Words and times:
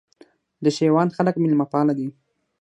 د 0.63 0.65
شېوان 0.77 1.07
خلک 1.15 1.35
مېلمه 1.43 1.65
پاله 1.71 1.93
دي 1.99 2.07